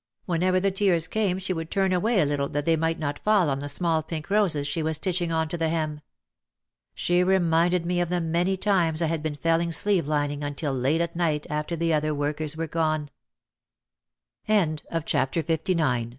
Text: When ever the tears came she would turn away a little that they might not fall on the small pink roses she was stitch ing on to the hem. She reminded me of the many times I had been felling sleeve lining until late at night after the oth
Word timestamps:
When 0.25 0.41
ever 0.41 0.59
the 0.59 0.71
tears 0.71 1.07
came 1.07 1.37
she 1.37 1.53
would 1.53 1.69
turn 1.69 1.93
away 1.93 2.19
a 2.19 2.25
little 2.25 2.49
that 2.49 2.65
they 2.65 2.75
might 2.75 2.97
not 2.97 3.19
fall 3.19 3.51
on 3.51 3.59
the 3.59 3.69
small 3.69 4.01
pink 4.01 4.31
roses 4.31 4.67
she 4.67 4.81
was 4.81 4.95
stitch 4.97 5.21
ing 5.21 5.31
on 5.31 5.47
to 5.49 5.59
the 5.59 5.69
hem. 5.69 6.01
She 6.95 7.23
reminded 7.23 7.85
me 7.85 8.01
of 8.01 8.09
the 8.09 8.19
many 8.19 8.57
times 8.57 9.03
I 9.03 9.05
had 9.05 9.21
been 9.21 9.35
felling 9.35 9.71
sleeve 9.71 10.07
lining 10.07 10.43
until 10.43 10.73
late 10.73 11.01
at 11.01 11.15
night 11.15 11.45
after 11.51 11.75
the 11.75 11.93
oth 11.93 12.99